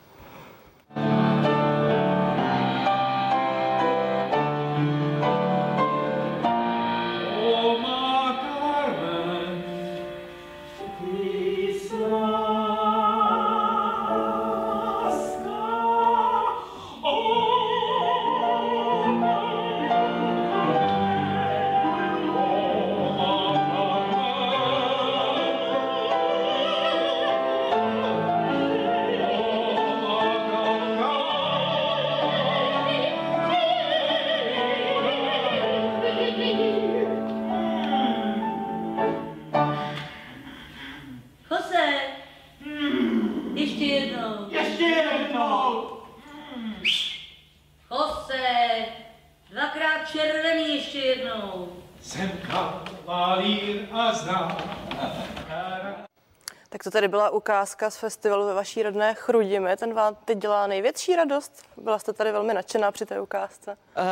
Tady 56.84 57.08
byla 57.08 57.30
ukázka 57.30 57.90
z 57.90 57.98
festivalu 57.98 58.46
ve 58.46 58.54
vaší 58.54 58.84
rodné 58.84 59.14
Chrudimi. 59.14 59.78
Ten 59.78 59.94
vám 59.94 60.16
teď 60.26 60.38
dělá 60.38 60.68
největší 60.68 61.16
radost? 61.16 61.64
Byla 61.78 62.00
jste 62.00 62.14
tady 62.14 62.32
velmi 62.32 62.54
nadšená 62.54 62.92
při 62.92 63.06
té 63.06 63.20
ukázce? 63.22 63.78
Uh, 63.98 64.06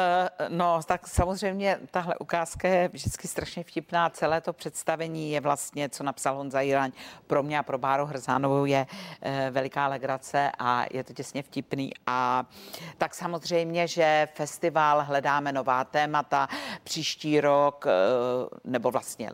no, 0.50 0.80
tak 0.86 1.08
samozřejmě 1.08 1.80
tahle 1.92 2.18
ukázka 2.18 2.68
je 2.68 2.88
vždycky 2.88 3.28
strašně 3.28 3.64
vtipná. 3.64 4.10
Celé 4.10 4.42
to 4.42 4.54
představení 4.54 5.32
je 5.32 5.42
vlastně, 5.42 5.90
co 5.90 6.04
napsal 6.04 6.36
Honza 6.36 6.62
Jiráň, 6.62 6.92
pro 7.28 7.44
mě 7.44 7.60
a 7.60 7.64
pro 7.64 7.78
Báru 7.78 8.06
Hrzánovou 8.06 8.66
je 8.66 8.86
uh, 8.90 9.32
veliká 9.50 9.88
legrace 9.88 10.52
a 10.60 10.86
je 10.92 11.04
to 11.04 11.14
těsně 11.14 11.44
vtipný. 11.44 11.92
A 12.08 12.46
tak 12.98 13.16
samozřejmě, 13.16 13.88
že 13.88 14.28
festival 14.34 15.04
hledáme 15.04 15.52
nová 15.52 15.84
témata. 15.84 16.48
Příští 16.84 17.42
rok, 17.42 17.86
uh, 17.86 17.92
nebo 18.64 18.92
vlastně 18.92 19.32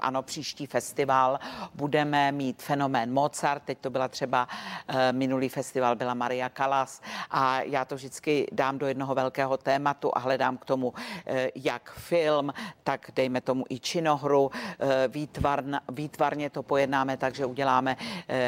ano, 0.00 0.22
příští 0.22 0.66
festival 0.66 1.38
budeme 1.74 2.32
mít 2.32 2.62
fenomén 2.62 3.12
Mozart, 3.12 3.62
teď 3.62 3.78
to 3.78 3.90
byla 3.90 4.08
třeba 4.08 4.48
eh, 4.88 5.12
minulý 5.12 5.48
festival, 5.48 5.96
byla 5.96 6.14
Maria 6.14 6.48
Kalas 6.48 7.02
a 7.30 7.62
já 7.62 7.84
to 7.84 7.94
vždycky 7.94 8.46
dám 8.52 8.78
do 8.78 8.86
jednoho 8.86 9.14
velkého 9.14 9.56
tématu 9.56 10.10
a 10.14 10.18
hledám 10.18 10.56
k 10.56 10.64
tomu 10.64 10.94
eh, 11.26 11.50
jak 11.54 11.92
film, 11.92 12.52
tak 12.82 13.10
dejme 13.14 13.40
tomu 13.40 13.64
i 13.68 13.78
činohru, 13.78 14.50
eh, 14.54 15.08
výtvarn, 15.08 15.76
výtvarně 15.92 16.50
to 16.50 16.62
pojednáme, 16.62 17.16
takže 17.16 17.46
uděláme 17.46 17.96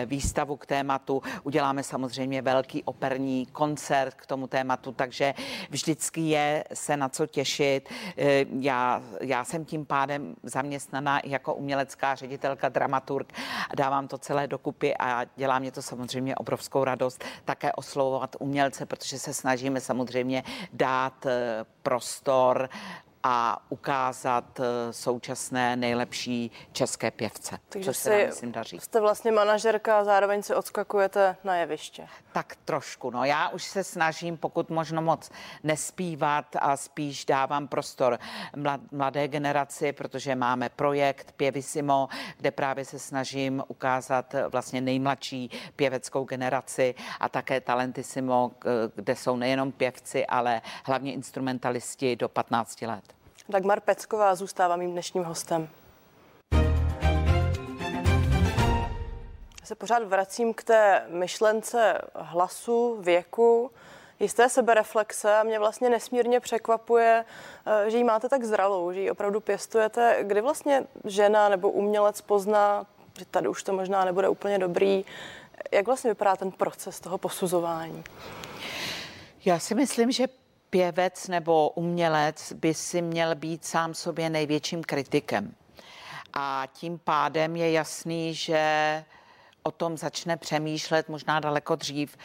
výstavu 0.06 0.56
k 0.56 0.66
tématu, 0.66 1.22
uděláme 1.42 1.82
samozřejmě 1.82 2.42
velký 2.42 2.84
operní 2.84 3.46
koncert 3.46 4.14
k 4.14 4.26
tomu 4.26 4.46
tématu, 4.46 4.92
takže 4.92 5.34
vždycky 5.70 6.20
je 6.20 6.64
se 6.74 6.96
na 6.96 7.08
co 7.08 7.26
těšit. 7.26 7.88
Já, 8.60 9.02
já 9.20 9.44
jsem 9.44 9.64
tím 9.64 9.86
pádem 9.86 10.34
zaměstnaná 10.42 11.20
jako 11.24 11.39
jako 11.40 11.54
umělecká 11.54 12.14
ředitelka, 12.14 12.68
dramaturg. 12.68 13.32
Dávám 13.76 14.08
to 14.08 14.18
celé 14.18 14.46
dokupy 14.46 14.94
a 14.96 15.24
dělá 15.36 15.58
mě 15.58 15.72
to 15.72 15.82
samozřejmě 15.82 16.36
obrovskou 16.36 16.84
radost 16.84 17.24
také 17.44 17.72
oslovovat 17.72 18.36
umělce, 18.40 18.86
protože 18.86 19.18
se 19.18 19.34
snažíme 19.34 19.80
samozřejmě 19.80 20.42
dát 20.72 21.26
eh, 21.26 21.64
prostor 21.82 22.68
a 23.22 23.62
ukázat 23.68 24.60
eh, 24.60 24.92
současné 24.92 25.76
nejlepší 25.76 26.50
české 26.72 27.10
pěvce. 27.10 27.58
Takže 27.68 27.94
se 27.94 28.10
nám, 28.10 28.26
myslím, 28.26 28.52
daří. 28.52 28.78
jste 28.80 29.00
vlastně 29.00 29.32
manažerka 29.32 29.98
a 29.98 30.04
zároveň 30.04 30.42
si 30.42 30.54
odskakujete 30.54 31.36
na 31.44 31.56
jeviště. 31.56 32.08
Tak 32.32 32.56
trošku, 32.64 33.10
no 33.10 33.24
já 33.24 33.48
už 33.48 33.64
se 33.64 33.84
snažím, 33.84 34.36
pokud 34.36 34.70
možno 34.70 35.02
moc 35.02 35.30
nespívat 35.62 36.56
a 36.60 36.76
spíš 36.76 37.24
dávám 37.24 37.68
prostor 37.68 38.18
mladé 38.90 39.28
generaci, 39.28 39.92
protože 39.92 40.34
máme 40.34 40.68
projekt 40.68 41.32
Pěvisimo, 41.32 42.08
kde 42.36 42.50
právě 42.50 42.84
se 42.84 42.98
snažím 42.98 43.62
ukázat 43.68 44.34
vlastně 44.48 44.80
nejmladší 44.80 45.50
pěveckou 45.76 46.24
generaci 46.24 46.94
a 47.20 47.28
také 47.28 47.60
Talentissimo, 47.60 48.52
kde 48.94 49.16
jsou 49.16 49.36
nejenom 49.36 49.72
pěvci, 49.72 50.26
ale 50.26 50.62
hlavně 50.84 51.12
instrumentalisti 51.12 52.16
do 52.16 52.28
15 52.28 52.82
let. 52.82 53.09
Dagmar 53.50 53.80
Pecková 53.80 54.34
zůstává 54.34 54.76
mým 54.76 54.92
dnešním 54.92 55.24
hostem. 55.24 55.68
Já 59.60 59.66
se 59.66 59.74
pořád 59.74 60.02
vracím 60.02 60.54
k 60.54 60.64
té 60.64 61.06
myšlence 61.08 61.98
hlasu, 62.14 62.96
věku, 63.00 63.70
jisté 64.20 64.48
sebereflexe 64.48 65.36
a 65.36 65.42
mě 65.42 65.58
vlastně 65.58 65.90
nesmírně 65.90 66.40
překvapuje, 66.40 67.24
eh, 67.66 67.90
že 67.90 67.98
ji 67.98 68.04
máte 68.04 68.28
tak 68.28 68.44
zralou, 68.44 68.92
že 68.92 69.00
ji 69.00 69.10
opravdu 69.10 69.40
pěstujete. 69.40 70.18
Kdy 70.22 70.40
vlastně 70.40 70.86
žena 71.04 71.48
nebo 71.48 71.70
umělec 71.70 72.20
pozná, 72.20 72.86
že 73.18 73.24
tady 73.24 73.48
už 73.48 73.62
to 73.62 73.72
možná 73.72 74.04
nebude 74.04 74.28
úplně 74.28 74.58
dobrý. 74.58 75.04
Jak 75.72 75.86
vlastně 75.86 76.10
vypadá 76.10 76.36
ten 76.36 76.50
proces 76.50 77.00
toho 77.00 77.18
posuzování? 77.18 78.04
Já 79.44 79.58
si 79.58 79.74
myslím, 79.74 80.12
že 80.12 80.26
pěvec 80.70 81.28
nebo 81.28 81.70
umělec 81.70 82.52
by 82.52 82.74
si 82.74 83.02
měl 83.02 83.34
být 83.34 83.64
sám 83.64 83.94
sobě 83.94 84.30
největším 84.30 84.82
kritikem. 84.82 85.54
A 86.32 86.64
tím 86.72 86.98
pádem 86.98 87.56
je 87.56 87.72
jasný, 87.72 88.34
že 88.34 89.04
o 89.62 89.70
tom 89.70 89.96
začne 89.96 90.36
přemýšlet 90.36 91.08
možná 91.08 91.40
daleko 91.40 91.76
dřív 91.76 92.16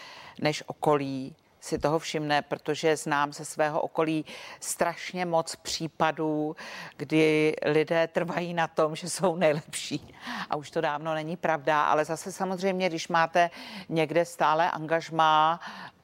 než 0.41 0.63
okolí 0.67 1.35
si 1.65 1.77
toho 1.77 1.99
všimne, 1.99 2.41
protože 2.41 2.97
znám 2.97 3.33
ze 3.33 3.45
svého 3.45 3.81
okolí 3.81 4.25
strašně 4.59 5.25
moc 5.25 5.55
případů, 5.55 6.55
kdy 6.97 7.55
lidé 7.65 8.07
trvají 8.07 8.53
na 8.53 8.67
tom, 8.67 8.95
že 8.95 9.09
jsou 9.09 9.35
nejlepší. 9.35 10.15
A 10.49 10.55
už 10.55 10.71
to 10.71 10.81
dávno 10.81 11.13
není 11.13 11.37
pravda, 11.37 11.83
ale 11.83 12.05
zase 12.05 12.31
samozřejmě, 12.31 12.89
když 12.89 13.07
máte 13.07 13.49
někde 13.89 14.25
stále 14.25 14.71
angažmá 14.71 15.59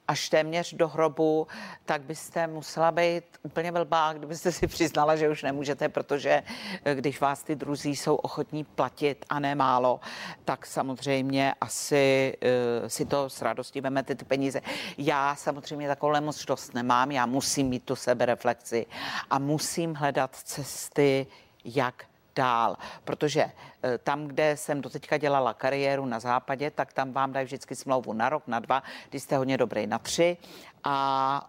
až 0.07 0.29
téměř 0.29 0.73
do 0.73 0.87
hrobu, 0.87 1.47
tak 1.85 2.01
byste 2.01 2.47
musela 2.47 2.91
být 2.91 3.23
úplně 3.43 3.71
blbá, 3.71 4.13
kdybyste 4.13 4.51
si 4.51 4.67
přiznala, 4.67 5.15
že 5.15 5.29
už 5.29 5.43
nemůžete, 5.43 5.89
protože 5.89 6.43
eh, 6.85 6.95
když 6.95 7.21
vás 7.21 7.43
ty 7.43 7.55
druzí 7.55 7.95
jsou 7.95 8.15
ochotní 8.15 8.63
platit 8.63 9.25
a 9.29 9.39
ne 9.39 9.55
málo, 9.55 9.99
tak 10.45 10.65
samozřejmě 10.65 11.53
asi 11.61 12.33
uh, 12.81 12.87
si 12.87 13.05
to 13.05 13.29
s 13.29 13.41
radostí 13.41 13.81
vemete 13.81 14.15
ty 14.15 14.25
peníze. 14.25 14.61
Já 14.97 15.35
samozřejmě 15.35 15.87
takovou 15.87 16.21
možnost 16.21 16.73
nemám, 16.73 17.11
já 17.11 17.25
musím 17.25 17.67
mít 17.67 17.83
tu 17.83 17.95
sebereflexi 17.95 18.85
a 19.29 19.39
musím 19.39 19.95
hledat 19.95 20.35
cesty, 20.35 21.27
jak 21.65 22.05
dál, 22.41 22.77
protože 23.03 23.45
eh, 23.45 23.97
tam, 23.97 24.27
kde 24.27 24.57
jsem 24.57 24.81
doteďka 24.81 25.17
dělala 25.17 25.53
kariéru 25.53 26.05
na 26.05 26.19
západě, 26.19 26.71
tak 26.71 26.93
tam 26.93 27.13
vám 27.13 27.33
dají 27.33 27.45
vždycky 27.45 27.75
smlouvu 27.75 28.13
na 28.13 28.29
rok, 28.29 28.43
na 28.47 28.59
dva, 28.59 28.83
když 29.09 29.23
jste 29.23 29.37
hodně 29.37 29.57
dobrý 29.57 29.87
na 29.87 29.99
tři 29.99 30.37
a 30.83 30.95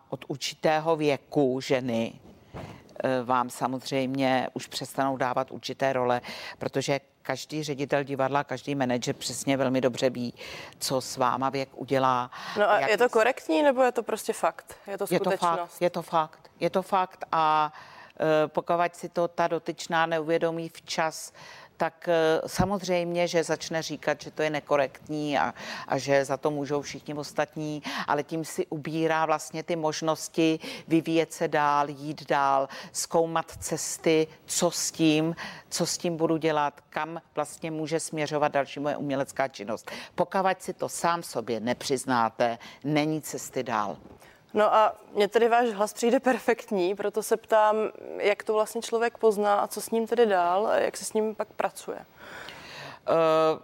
od 0.08 0.24
určitého 0.28 0.96
věku 0.96 1.60
ženy 1.60 2.12
eh, 2.12 3.24
vám 3.24 3.50
samozřejmě 3.50 4.48
už 4.52 4.66
přestanou 4.66 5.16
dávat 5.16 5.50
určité 5.50 5.92
role, 5.92 6.20
protože 6.58 7.00
každý 7.22 7.62
ředitel 7.62 8.04
divadla, 8.04 8.44
každý 8.44 8.74
manažer 8.74 9.14
přesně 9.14 9.56
velmi 9.56 9.80
dobře 9.80 10.10
ví, 10.10 10.34
co 10.78 11.00
s 11.00 11.16
váma 11.16 11.50
věk 11.50 11.68
udělá. 11.74 12.30
No 12.58 12.70
a 12.70 12.78
je 12.78 12.98
to 12.98 13.08
korektní, 13.08 13.62
nebo 13.62 13.82
je 13.82 13.92
to 13.92 14.02
prostě 14.02 14.32
fakt? 14.32 14.76
Je 14.86 14.98
to 14.98 15.06
skutečnost? 15.06 15.40
Je 15.40 15.40
to 15.40 15.42
fakt, 15.42 15.80
je 15.80 15.90
to 15.90 16.02
fakt, 16.02 16.50
je 16.60 16.70
to 16.70 16.82
fakt 16.82 17.24
a 17.32 17.72
pokud 18.46 18.74
si 18.92 19.08
to 19.08 19.28
ta 19.28 19.48
dotyčná 19.48 20.06
neuvědomí 20.06 20.68
včas, 20.68 21.32
tak 21.82 22.08
eh, 22.08 22.40
samozřejmě, 22.46 23.28
že 23.28 23.44
začne 23.44 23.82
říkat, 23.82 24.22
že 24.22 24.30
to 24.30 24.42
je 24.42 24.50
nekorektní 24.50 25.38
a, 25.38 25.54
a 25.88 25.98
že 25.98 26.24
za 26.24 26.36
to 26.36 26.50
můžou 26.50 26.82
všichni 26.82 27.14
ostatní, 27.14 27.82
ale 28.06 28.22
tím 28.22 28.44
si 28.44 28.66
ubírá 28.66 29.26
vlastně 29.26 29.62
ty 29.62 29.76
možnosti 29.76 30.58
vyvíjet 30.88 31.32
se 31.32 31.48
dál, 31.48 31.88
jít 31.90 32.28
dál, 32.28 32.68
zkoumat 32.92 33.52
cesty, 33.58 34.26
co 34.46 34.70
s 34.70 34.90
tím, 34.90 35.36
co 35.68 35.86
s 35.86 35.98
tím 35.98 36.16
budu 36.16 36.36
dělat, 36.36 36.80
kam 36.90 37.22
vlastně 37.34 37.70
může 37.70 38.00
směřovat 38.00 38.52
další 38.52 38.80
moje 38.80 38.96
umělecká 38.96 39.48
činnost. 39.48 39.90
Pokud 40.14 40.62
si 40.62 40.72
to 40.72 40.88
sám 40.88 41.22
sobě 41.22 41.60
nepřiznáte, 41.60 42.58
není 42.84 43.22
cesty 43.22 43.62
dál. 43.62 43.96
No 44.54 44.74
a 44.74 44.94
mně 45.12 45.28
tedy 45.28 45.48
váš 45.48 45.68
hlas 45.68 45.92
přijde 45.92 46.20
perfektní, 46.20 46.94
proto 46.94 47.22
se 47.22 47.36
ptám, 47.36 47.76
jak 48.16 48.42
to 48.42 48.52
vlastně 48.52 48.82
člověk 48.82 49.18
pozná 49.18 49.54
a 49.54 49.66
co 49.66 49.80
s 49.80 49.90
ním 49.90 50.06
tedy 50.06 50.26
dál, 50.26 50.68
jak 50.74 50.96
se 50.96 51.04
s 51.04 51.12
ním 51.12 51.34
pak 51.34 51.48
pracuje. 51.48 51.98
Uh, 51.98 53.62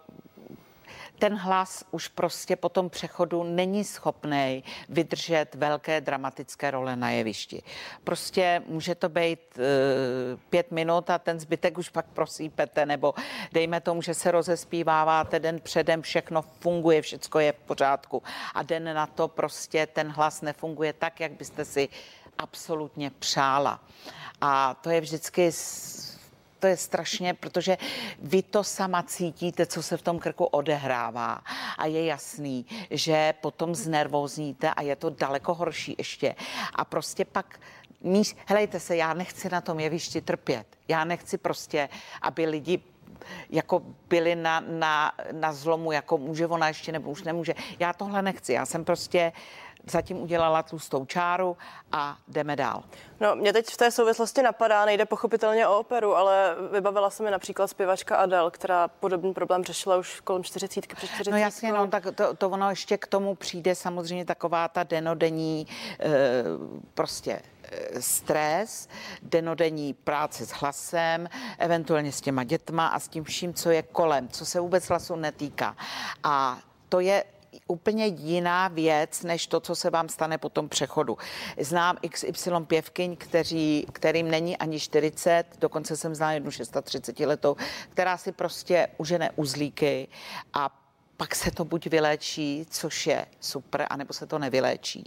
ten 1.18 1.34
hlas 1.34 1.84
už 1.90 2.08
prostě 2.08 2.56
po 2.56 2.68
tom 2.68 2.90
přechodu 2.90 3.42
není 3.42 3.84
schopný 3.84 4.64
vydržet 4.88 5.54
velké 5.54 6.00
dramatické 6.00 6.70
role 6.70 6.96
na 6.96 7.10
jevišti. 7.10 7.62
Prostě 8.04 8.62
může 8.66 8.94
to 8.94 9.08
být 9.08 9.40
uh, 9.56 10.40
pět 10.50 10.70
minut 10.70 11.10
a 11.10 11.18
ten 11.18 11.40
zbytek 11.40 11.78
už 11.78 11.88
pak 11.88 12.06
prosípete, 12.06 12.86
nebo 12.86 13.14
dejme 13.52 13.80
tomu, 13.80 14.02
že 14.02 14.14
se 14.14 14.30
rozespíváváte 14.30 15.40
den 15.40 15.60
předem, 15.60 16.02
všechno 16.02 16.42
funguje, 16.42 17.02
všechno 17.02 17.40
je 17.40 17.52
v 17.52 17.60
pořádku 17.66 18.22
a 18.54 18.62
den 18.62 18.94
na 18.94 19.06
to 19.06 19.28
prostě 19.28 19.86
ten 19.86 20.08
hlas 20.08 20.42
nefunguje 20.42 20.92
tak, 20.92 21.20
jak 21.20 21.32
byste 21.32 21.64
si 21.64 21.88
absolutně 22.38 23.10
přála. 23.10 23.80
A 24.40 24.74
to 24.74 24.90
je 24.90 25.00
vždycky 25.00 25.52
to 26.58 26.66
je 26.66 26.76
strašně, 26.76 27.34
protože 27.34 27.76
vy 28.18 28.42
to 28.42 28.64
sama 28.64 29.02
cítíte, 29.02 29.66
co 29.66 29.82
se 29.82 29.96
v 29.96 30.02
tom 30.02 30.18
krku 30.18 30.44
odehrává 30.44 31.40
a 31.78 31.86
je 31.86 32.04
jasný, 32.04 32.66
že 32.90 33.34
potom 33.40 33.74
znervózníte 33.74 34.70
a 34.70 34.82
je 34.82 34.96
to 34.96 35.10
daleko 35.10 35.54
horší 35.54 35.94
ještě. 35.98 36.34
A 36.74 36.84
prostě 36.84 37.24
pak 37.24 37.60
míš, 38.00 38.36
helejte 38.46 38.80
se, 38.80 38.96
já 38.96 39.14
nechci 39.14 39.48
na 39.48 39.60
tom 39.60 39.80
jevišti 39.80 40.20
trpět. 40.20 40.66
Já 40.88 41.04
nechci 41.04 41.38
prostě, 41.38 41.88
aby 42.22 42.46
lidi 42.46 42.80
jako 43.50 43.82
byli 44.08 44.36
na, 44.36 44.60
na, 44.60 45.12
na 45.32 45.52
zlomu, 45.52 45.92
jako 45.92 46.18
může 46.18 46.46
ona 46.46 46.68
ještě 46.68 46.92
nebo 46.92 47.10
už 47.10 47.22
nemůže. 47.22 47.54
Já 47.78 47.92
tohle 47.92 48.22
nechci. 48.22 48.52
Já 48.52 48.66
jsem 48.66 48.84
prostě 48.84 49.32
zatím 49.90 50.22
udělala 50.22 50.62
tlustou 50.62 51.04
čáru 51.04 51.56
a 51.92 52.16
jdeme 52.28 52.56
dál. 52.56 52.82
No, 53.20 53.36
mě 53.36 53.52
teď 53.52 53.66
v 53.66 53.76
té 53.76 53.90
souvislosti 53.90 54.42
napadá, 54.42 54.84
nejde 54.84 55.04
pochopitelně 55.04 55.66
o 55.66 55.78
operu, 55.78 56.16
ale 56.16 56.56
vybavila 56.72 57.10
se 57.10 57.22
mi 57.22 57.30
například 57.30 57.66
zpěvačka 57.66 58.16
Adele, 58.16 58.50
která 58.50 58.88
podobný 58.88 59.34
problém 59.34 59.64
řešila 59.64 59.96
už 59.96 60.20
kolem 60.20 60.44
40 60.44 60.86
před 60.86 61.06
40. 61.06 61.30
No 61.30 61.36
jasně, 61.36 61.72
no, 61.72 61.86
tak 61.86 62.06
to, 62.14 62.34
to 62.34 62.50
ono 62.50 62.70
ještě 62.70 62.98
k 62.98 63.06
tomu 63.06 63.34
přijde 63.34 63.74
samozřejmě 63.74 64.24
taková 64.24 64.68
ta 64.68 64.82
denodenní 64.82 65.66
e, 66.00 66.08
prostě 66.94 67.42
eh, 67.62 68.02
stres, 68.02 68.88
denodenní 69.22 69.94
práce 69.94 70.46
s 70.46 70.50
hlasem, 70.50 71.28
eventuálně 71.58 72.12
s 72.12 72.20
těma 72.20 72.44
dětma 72.44 72.86
a 72.86 73.00
s 73.00 73.08
tím 73.08 73.24
vším, 73.24 73.54
co 73.54 73.70
je 73.70 73.82
kolem, 73.82 74.28
co 74.28 74.46
se 74.46 74.60
vůbec 74.60 74.88
hlasu 74.88 75.16
netýká. 75.16 75.76
A 76.24 76.58
to 76.88 77.00
je 77.00 77.24
úplně 77.66 78.06
jiná 78.06 78.68
věc, 78.68 79.22
než 79.22 79.46
to, 79.46 79.60
co 79.60 79.74
se 79.74 79.90
vám 79.90 80.08
stane 80.08 80.38
po 80.38 80.48
tom 80.48 80.68
přechodu. 80.68 81.18
Znám 81.60 81.96
XY 82.10 82.50
pěvkyň, 82.66 83.16
kteří, 83.16 83.86
kterým 83.92 84.30
není 84.30 84.56
ani 84.56 84.80
40, 84.80 85.44
dokonce 85.58 85.96
jsem 85.96 86.14
znala 86.14 86.32
jednu 86.32 86.50
630 86.50 87.20
letou, 87.20 87.56
která 87.90 88.16
si 88.16 88.32
prostě 88.32 88.88
užene 88.96 89.30
uzlíky 89.36 90.08
a 90.54 90.82
pak 91.16 91.34
se 91.34 91.50
to 91.50 91.64
buď 91.64 91.86
vyléčí, 91.86 92.66
což 92.70 93.06
je 93.06 93.26
super, 93.40 93.86
anebo 93.90 94.12
se 94.14 94.26
to 94.26 94.38
nevyléčí 94.38 95.04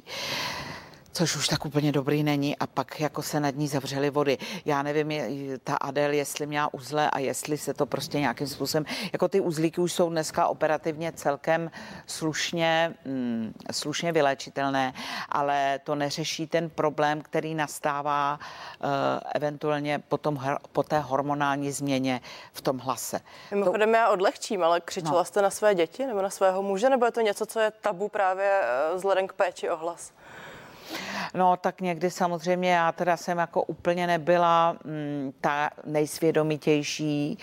což 1.12 1.36
už 1.36 1.48
tak 1.48 1.66
úplně 1.66 1.92
dobrý 1.92 2.24
není 2.24 2.58
a 2.58 2.68
pak 2.68 3.00
jako 3.00 3.22
se 3.22 3.40
nad 3.40 3.56
ní 3.56 3.68
zavřely 3.68 4.10
vody. 4.10 4.38
Já 4.66 4.84
nevím, 4.84 5.12
je, 5.12 5.58
ta 5.58 5.76
Adel, 5.76 6.12
jestli 6.12 6.46
měla 6.46 6.74
uzle 6.74 7.10
a 7.10 7.20
jestli 7.20 7.58
se 7.58 7.74
to 7.74 7.86
prostě 7.86 8.20
nějakým 8.20 8.48
způsobem, 8.48 8.86
jako 9.14 9.28
ty 9.28 9.40
uzlíky 9.40 9.82
už 9.82 9.94
jsou 9.94 10.10
dneska 10.10 10.48
operativně 10.48 11.12
celkem 11.12 11.72
slušně, 12.08 12.94
mm, 13.06 13.54
slušně 13.72 14.12
vyléčitelné, 14.12 14.94
ale 15.30 15.80
to 15.84 15.96
neřeší 15.96 16.48
ten 16.48 16.70
problém, 16.70 17.22
který 17.22 17.56
nastává 17.56 18.40
uh, 18.84 18.90
eventuálně 19.36 20.00
po, 20.00 20.18
tom, 20.18 20.40
po 20.72 20.84
té 20.84 21.00
hormonální 21.00 21.72
změně 21.72 22.22
v 22.54 22.62
tom 22.62 22.78
hlase. 22.78 23.20
Mimochodem 23.52 23.90
to... 23.90 23.96
já 23.96 24.10
odlehčím, 24.10 24.64
ale 24.64 24.82
křičela 24.82 25.18
no. 25.18 25.26
jste 25.26 25.42
na 25.42 25.50
své 25.50 25.76
děti 25.76 26.06
nebo 26.06 26.22
na 26.22 26.30
svého 26.30 26.64
muže, 26.64 26.90
nebo 26.90 27.06
je 27.06 27.12
to 27.12 27.22
něco, 27.22 27.46
co 27.46 27.60
je 27.60 27.72
tabu 27.72 28.08
právě 28.08 28.62
eh, 28.64 28.96
vzhledem 28.96 29.28
k 29.28 29.34
péči 29.34 29.70
o 29.70 29.78
hlas? 29.78 30.12
No 31.34 31.58
tak 31.58 31.82
někdy 31.82 32.12
samozřejmě 32.12 32.72
já 32.72 32.92
teda 32.92 33.18
jsem 33.18 33.38
jako 33.38 33.64
úplně 33.64 34.08
nebyla 34.08 34.76
mm, 34.86 35.34
ta 35.42 35.70
nejsvědomitější 35.86 37.38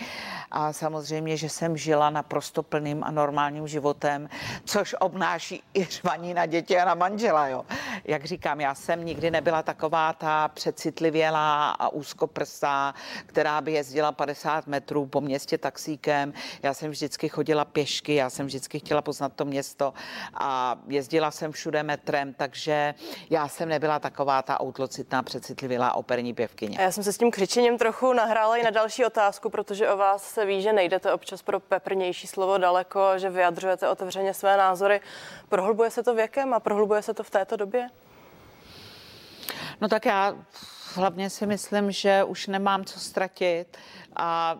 a 0.51 0.73
samozřejmě, 0.73 1.37
že 1.37 1.49
jsem 1.49 1.77
žila 1.77 2.09
naprosto 2.09 2.63
plným 2.63 3.03
a 3.03 3.11
normálním 3.11 3.67
životem, 3.67 4.29
což 4.65 4.95
obnáší 4.99 5.63
i 5.73 5.85
řvaní 5.85 6.33
na 6.33 6.45
děti 6.45 6.79
a 6.79 6.85
na 6.85 6.93
manžela, 6.93 7.47
jo. 7.47 7.65
Jak 8.05 8.25
říkám, 8.25 8.61
já 8.61 8.75
jsem 8.75 9.05
nikdy 9.05 9.31
nebyla 9.31 9.63
taková 9.63 10.13
ta 10.13 10.47
přecitlivělá 10.47 11.71
a 11.71 11.89
úzkoprsá, 11.89 12.93
která 13.25 13.61
by 13.61 13.71
jezdila 13.71 14.11
50 14.11 14.67
metrů 14.67 15.05
po 15.05 15.21
městě 15.21 15.57
taxíkem. 15.57 16.33
Já 16.63 16.73
jsem 16.73 16.91
vždycky 16.91 17.29
chodila 17.29 17.65
pěšky, 17.65 18.15
já 18.15 18.29
jsem 18.29 18.45
vždycky 18.45 18.79
chtěla 18.79 19.01
poznat 19.01 19.33
to 19.35 19.45
město 19.45 19.93
a 20.33 20.75
jezdila 20.87 21.31
jsem 21.31 21.51
všude 21.51 21.83
metrem, 21.83 22.33
takže 22.33 22.95
já 23.29 23.47
jsem 23.47 23.69
nebyla 23.69 23.99
taková 23.99 24.41
ta 24.41 24.61
outlocitná, 24.61 25.23
přecitlivělá 25.23 25.95
operní 25.95 26.33
pěvkyně. 26.33 26.77
A 26.77 26.81
já 26.81 26.91
jsem 26.91 27.03
se 27.03 27.13
s 27.13 27.17
tím 27.17 27.31
křičením 27.31 27.77
trochu 27.77 28.13
nahrála 28.13 28.57
i 28.57 28.63
na 28.63 28.69
další 28.69 29.05
otázku, 29.05 29.49
protože 29.49 29.89
o 29.89 29.97
vás 29.97 30.38
se 30.39 30.45
ví, 30.45 30.61
že 30.61 30.73
nejdete 30.73 31.13
občas 31.13 31.41
pro 31.41 31.59
peprnější 31.59 32.27
slovo 32.27 32.57
daleko, 32.57 33.17
že 33.17 33.29
vyjadřujete 33.29 33.89
otevřeně 33.89 34.33
své 34.33 34.57
názory. 34.57 35.01
Prohlubuje 35.49 35.91
se 35.91 36.03
to 36.03 36.15
věkem 36.15 36.53
a 36.53 36.59
prohlubuje 36.59 37.01
se 37.01 37.13
to 37.13 37.23
v 37.23 37.29
této 37.29 37.55
době? 37.55 37.89
No 39.81 39.87
tak 39.87 40.05
já 40.05 40.35
hlavně 40.95 41.29
si 41.29 41.45
myslím, 41.45 41.91
že 41.91 42.23
už 42.23 42.47
nemám 42.47 42.85
co 42.85 42.99
ztratit 42.99 43.77
a 44.15 44.55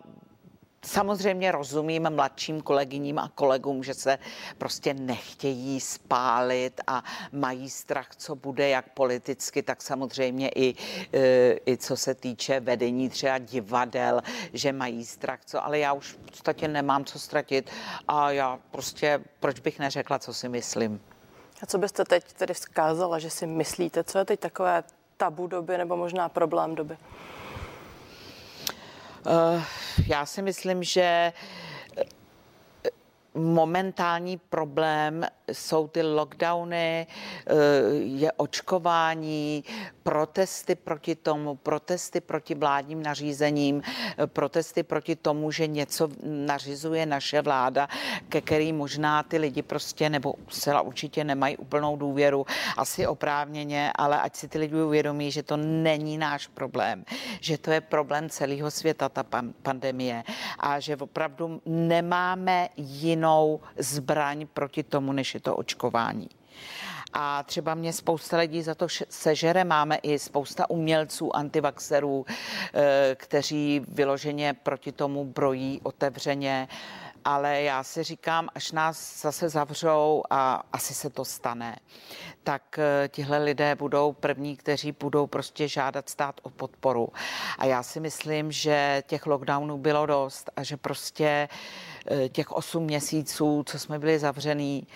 Samozřejmě 0.86 1.52
rozumím 1.52 2.10
mladším 2.10 2.62
kolegyním 2.62 3.20
a 3.20 3.32
kolegům, 3.36 3.84
že 3.84 3.94
se 3.94 4.18
prostě 4.58 4.94
nechtějí 4.94 5.80
spálit 5.80 6.82
a 6.88 7.04
mají 7.32 7.70
strach, 7.70 8.16
co 8.16 8.36
bude 8.36 8.70
jak 8.70 8.90
politicky, 8.90 9.64
tak 9.64 9.82
samozřejmě 9.82 10.50
i, 10.50 10.76
e, 11.14 11.56
i 11.66 11.78
co 11.78 11.98
se 11.98 12.16
týče 12.16 12.60
vedení 12.60 13.10
třeba 13.10 13.38
divadel, 13.38 14.22
že 14.54 14.72
mají 14.74 15.06
strach, 15.06 15.40
co, 15.46 15.66
ale 15.66 15.80
já 15.80 15.94
už 15.94 16.12
v 16.12 16.18
podstatě 16.18 16.68
nemám 16.68 17.06
co 17.06 17.20
ztratit 17.20 17.70
a 18.08 18.32
já 18.32 18.60
prostě, 18.72 19.20
proč 19.40 19.60
bych 19.60 19.80
neřekla, 19.80 20.20
co 20.20 20.34
si 20.34 20.50
myslím. 20.50 21.02
A 21.62 21.66
co 21.66 21.78
byste 21.78 22.06
teď 22.06 22.34
tedy 22.34 22.54
vzkázala, 22.54 23.20
že 23.20 23.30
si 23.30 23.48
myslíte, 23.48 24.04
co 24.04 24.18
je 24.18 24.26
teď 24.26 24.40
takové 24.40 24.84
tabu 25.18 25.48
doby 25.48 25.78
nebo 25.78 25.98
možná 25.98 26.30
problém 26.30 26.76
doby? 26.76 26.98
Uh, 29.26 29.64
já 30.08 30.26
si 30.26 30.42
myslím, 30.42 30.84
že 30.84 31.34
momentální 33.34 34.38
problém 34.38 35.26
jsou 35.52 35.88
ty 35.88 36.02
lockdowny, 36.02 37.08
eh, 37.08 37.54
je 37.94 38.32
očkování, 38.32 39.64
protesty 40.04 40.76
proti 40.76 41.16
tomu, 41.16 41.56
protesty 41.56 42.22
proti 42.22 42.56
vládním 42.56 43.04
nařízením, 43.04 43.82
eh, 44.18 44.28
protesty 44.28 44.84
proti 44.84 45.16
tomu, 45.16 45.52
že 45.52 45.68
něco 45.68 46.10
nařizuje 46.24 47.06
naše 47.06 47.42
vláda, 47.42 47.88
ke 48.30 48.42
který 48.42 48.74
možná 48.74 49.24
ty 49.24 49.38
lidi 49.38 49.62
prostě 49.62 50.10
nebo 50.10 50.34
zcela 50.48 50.82
určitě 50.82 51.24
nemají 51.24 51.58
úplnou 51.58 51.98
důvěru, 51.98 52.46
asi 52.78 53.08
oprávněně, 53.08 53.92
ale 53.96 54.22
ať 54.22 54.36
si 54.36 54.48
ty 54.48 54.58
lidi 54.58 54.76
uvědomí, 54.76 55.32
že 55.32 55.44
to 55.44 55.58
není 55.58 56.18
náš 56.18 56.48
problém, 56.48 57.06
že 57.42 57.58
to 57.58 57.72
je 57.72 57.82
problém 57.82 58.30
celého 58.30 58.72
světa, 58.72 59.10
ta 59.10 59.26
pandemie 59.62 60.24
a 60.60 60.80
že 60.80 60.98
opravdu 60.98 61.62
nemáme 61.66 62.70
jiný 62.78 63.19
jinou 63.20 63.60
zbraň 63.78 64.48
proti 64.54 64.84
tomu, 64.84 65.12
než 65.12 65.34
je 65.34 65.40
to 65.40 65.56
očkování. 65.56 66.30
A 67.14 67.44
třeba 67.44 67.76
mě 67.76 67.94
spousta 67.94 68.38
lidí 68.38 68.62
za 68.62 68.76
to 68.76 68.88
sežere. 69.10 69.64
Máme 69.64 69.96
i 69.96 70.20
spousta 70.20 70.70
umělců, 70.70 71.36
antivaxerů, 71.36 72.26
eh, 72.74 73.16
kteří 73.16 73.82
vyloženě 73.88 74.54
proti 74.64 74.92
tomu 74.92 75.26
brojí 75.26 75.80
otevřeně 75.84 76.68
ale 77.26 77.62
já 77.62 77.84
si 77.84 78.04
říkám, 78.04 78.50
až 78.56 78.72
nás 78.72 79.22
zase 79.22 79.50
zavřou 79.50 80.24
a 80.30 80.64
asi 80.74 80.94
se 80.94 81.10
to 81.10 81.26
stane, 81.26 81.80
tak 82.44 82.80
eh, 82.80 83.08
tihle 83.08 83.38
lidé 83.38 83.76
budou 83.76 84.14
první, 84.14 84.58
kteří 84.58 84.92
budou 84.92 85.28
prostě 85.28 85.68
žádat 85.68 86.10
stát 86.10 86.42
o 86.44 86.50
podporu. 86.50 87.10
A 87.58 87.66
já 87.66 87.84
si 87.84 88.00
myslím, 88.00 88.52
že 88.52 89.04
těch 89.08 89.26
lockdownů 89.26 89.78
bylo 89.78 90.06
dost 90.06 90.50
a 90.56 90.64
že 90.64 90.78
prostě 90.78 91.50
eh, 92.12 92.30
těch 92.30 92.52
8 92.52 92.84
měsíců, 92.84 93.64
co 93.66 93.80
jsme 93.80 94.00
byli 94.00 94.20
zavřený, 94.20 94.88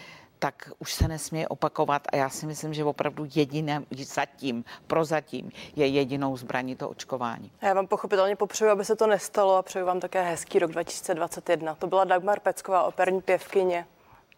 tak 0.43 0.69
už 0.79 0.93
se 0.93 1.08
nesmí 1.08 1.47
opakovat 1.47 2.08
a 2.12 2.15
já 2.15 2.29
si 2.29 2.45
myslím, 2.45 2.73
že 2.73 2.84
opravdu 2.84 3.25
jediné 3.36 3.84
zatím, 3.97 4.65
prozatím 4.88 5.51
je 5.75 5.88
jedinou 5.88 6.38
zbraní 6.38 6.75
to 6.75 6.89
očkování. 6.89 7.51
Já 7.62 7.73
vám 7.73 7.88
pochopitelně 7.88 8.36
popřeju, 8.36 8.71
aby 8.71 8.86
se 8.86 8.95
to 8.95 9.08
nestalo 9.08 9.56
a 9.56 9.62
přeju 9.62 9.86
vám 9.86 9.99
také 9.99 10.23
hezký 10.23 10.60
rok 10.60 10.71
2021. 10.71 11.75
To 11.75 11.88
byla 11.88 12.03
Dagmar 12.03 12.39
Pecková, 12.39 12.84
operní 12.84 13.21
pěvkyně. 13.21 13.86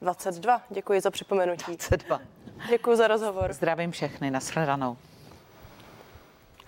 22. 0.02 0.62
Děkuji 0.70 1.02
za 1.02 1.12
připomenutí. 1.12 1.78
22. 1.78 2.20
Děkuji 2.70 2.96
za 2.96 3.08
rozhovor. 3.08 3.54
Zdravím 3.54 3.92
všechny, 3.92 4.32
nashledanou. 4.32 4.98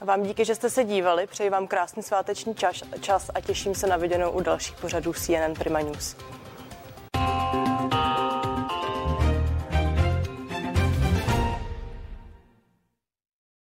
A 0.01 0.05
vám 0.05 0.23
díky, 0.23 0.45
že 0.45 0.55
jste 0.55 0.69
se 0.69 0.83
dívali. 0.83 1.27
Přeji 1.27 1.49
vám 1.49 1.67
krásný 1.67 2.03
sváteční 2.03 2.55
čas, 2.55 2.83
čas 3.01 3.31
a 3.33 3.41
těším 3.41 3.75
se 3.75 3.87
na 3.87 3.97
viděnou 3.97 4.31
u 4.31 4.41
dalších 4.41 4.75
pořadů 4.75 5.13
CNN 5.13 5.53
Prima 5.59 5.79
News. 5.79 6.15